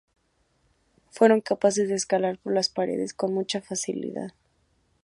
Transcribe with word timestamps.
Fueron 1.11 1.41
capaces 1.41 1.87
de 1.87 1.93
escalar 1.93 2.39
por 2.39 2.53
las 2.53 2.69
paredes 2.69 3.13
con 3.13 3.35
mucha 3.35 3.61
facilidad. 3.61 4.31